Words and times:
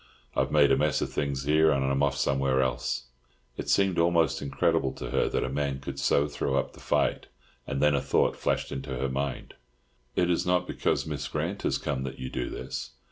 I've 0.35 0.51
made 0.51 0.71
a 0.71 0.77
mess 0.77 0.99
of 1.01 1.13
things 1.13 1.43
here, 1.43 1.69
and 1.69 1.85
I'm 1.85 2.01
off 2.01 2.15
somewhere 2.17 2.59
else." 2.63 3.03
It 3.55 3.69
seemed 3.69 3.99
almost 3.99 4.41
incredible 4.41 4.93
to 4.93 5.11
her 5.11 5.29
that 5.29 5.43
a 5.43 5.47
man 5.47 5.79
could 5.79 5.99
so 5.99 6.27
throw 6.27 6.55
up 6.55 6.73
the 6.73 6.79
fight; 6.79 7.27
and 7.67 7.83
then 7.83 7.93
a 7.93 8.01
thought 8.01 8.35
flashed 8.35 8.71
into 8.71 8.97
her 8.97 9.09
mind. 9.09 9.53
"It 10.15 10.31
is 10.31 10.43
not 10.43 10.65
because 10.65 11.05
Miss 11.05 11.27
Grant 11.27 11.61
has 11.61 11.77
come 11.77 12.01
that 12.01 12.17
you 12.17 12.31
do 12.31 12.49
this?" 12.49 12.93